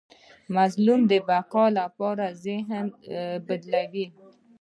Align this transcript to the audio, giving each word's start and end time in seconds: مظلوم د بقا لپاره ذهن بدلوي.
مظلوم 0.55 1.01
د 1.11 1.13
بقا 1.29 1.65
لپاره 1.79 2.25
ذهن 2.45 2.85
بدلوي. 3.47 4.05